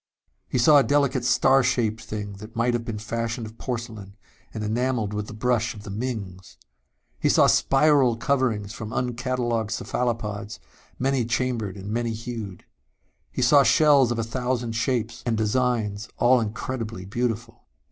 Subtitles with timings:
[0.49, 4.15] He saw a delicate star shaped thing that might have been fashioned of porcelain
[4.51, 6.57] and enameled with the brush of the Mings.
[7.19, 10.59] He saw spiral coverings from uncatalogued cephalopods,
[10.97, 12.65] many chambered and many hued.
[13.31, 17.67] He saw shells of a thousand shapes and designs, all incredibly beautiful....